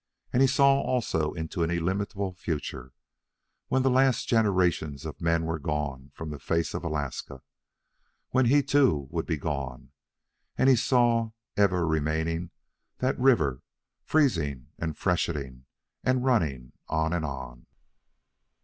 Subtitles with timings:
[0.33, 2.91] And he saw also into an illimitable future,
[3.67, 7.43] when the last generations of men were gone from off the face of Alaska,
[8.31, 9.91] when he, too, would be gone,
[10.57, 12.49] and he saw, ever remaining,
[12.97, 13.61] that river,
[14.03, 15.65] freezing and fresheting,
[16.03, 17.67] and running on and on.